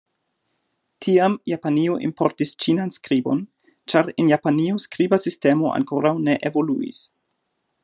Tiam 1.05 1.35
Japanio 1.51 1.97
importis 2.07 2.53
Ĉinan 2.65 2.95
skribon, 2.95 3.43
ĉar 3.93 4.11
en 4.23 4.33
Japanio 4.33 4.81
skriba 4.89 5.23
sistemo 5.27 5.73
ankoraŭ 5.77 6.17
ne 6.29 6.39
evoluis. 6.53 7.05